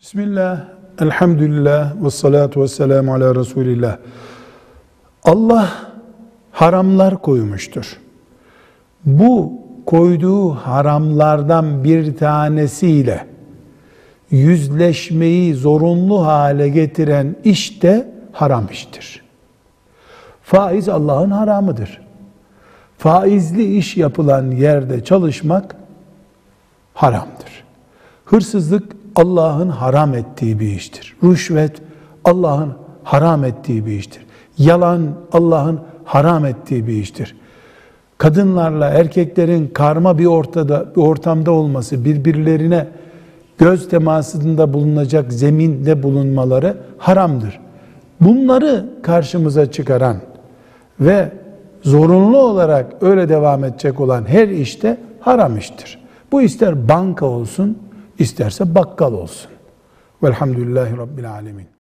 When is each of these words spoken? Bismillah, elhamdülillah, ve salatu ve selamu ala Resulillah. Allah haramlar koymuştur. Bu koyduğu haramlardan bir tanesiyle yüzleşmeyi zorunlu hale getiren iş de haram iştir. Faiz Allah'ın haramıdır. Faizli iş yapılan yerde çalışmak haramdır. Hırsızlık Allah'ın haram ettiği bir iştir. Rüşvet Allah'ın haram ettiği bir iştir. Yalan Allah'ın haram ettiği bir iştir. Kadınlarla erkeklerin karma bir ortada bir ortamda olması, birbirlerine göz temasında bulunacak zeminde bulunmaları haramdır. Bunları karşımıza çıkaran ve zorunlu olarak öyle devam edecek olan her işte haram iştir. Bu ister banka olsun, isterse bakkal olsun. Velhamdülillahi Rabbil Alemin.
Bismillah, 0.00 0.64
elhamdülillah, 1.00 2.04
ve 2.04 2.10
salatu 2.10 2.62
ve 2.62 2.68
selamu 2.68 3.14
ala 3.14 3.34
Resulillah. 3.34 3.98
Allah 5.24 5.68
haramlar 6.52 7.22
koymuştur. 7.22 7.98
Bu 9.04 9.52
koyduğu 9.86 10.50
haramlardan 10.50 11.84
bir 11.84 12.16
tanesiyle 12.16 13.26
yüzleşmeyi 14.30 15.54
zorunlu 15.54 16.26
hale 16.26 16.68
getiren 16.68 17.36
iş 17.44 17.82
de 17.82 18.12
haram 18.32 18.68
iştir. 18.72 19.22
Faiz 20.42 20.88
Allah'ın 20.88 21.30
haramıdır. 21.30 22.00
Faizli 22.98 23.76
iş 23.76 23.96
yapılan 23.96 24.50
yerde 24.50 25.04
çalışmak 25.04 25.76
haramdır. 26.94 27.64
Hırsızlık 28.24 28.96
Allah'ın 29.16 29.68
haram 29.68 30.14
ettiği 30.14 30.60
bir 30.60 30.76
iştir. 30.76 31.16
Rüşvet 31.24 31.72
Allah'ın 32.24 32.72
haram 33.04 33.44
ettiği 33.44 33.86
bir 33.86 33.92
iştir. 33.92 34.26
Yalan 34.58 35.02
Allah'ın 35.32 35.80
haram 36.04 36.44
ettiği 36.44 36.86
bir 36.86 36.92
iştir. 36.92 37.36
Kadınlarla 38.18 38.88
erkeklerin 38.88 39.68
karma 39.68 40.18
bir 40.18 40.26
ortada 40.26 40.86
bir 40.96 41.00
ortamda 41.00 41.50
olması, 41.50 42.04
birbirlerine 42.04 42.86
göz 43.58 43.88
temasında 43.88 44.72
bulunacak 44.72 45.32
zeminde 45.32 46.02
bulunmaları 46.02 46.76
haramdır. 46.98 47.60
Bunları 48.20 48.86
karşımıza 49.02 49.70
çıkaran 49.70 50.16
ve 51.00 51.32
zorunlu 51.82 52.38
olarak 52.38 52.86
öyle 53.00 53.28
devam 53.28 53.64
edecek 53.64 54.00
olan 54.00 54.28
her 54.28 54.48
işte 54.48 54.96
haram 55.20 55.56
iştir. 55.58 55.98
Bu 56.32 56.42
ister 56.42 56.88
banka 56.88 57.26
olsun, 57.26 57.78
isterse 58.18 58.74
bakkal 58.74 59.12
olsun. 59.12 59.50
Velhamdülillahi 60.22 60.96
Rabbil 60.96 61.30
Alemin. 61.30 61.75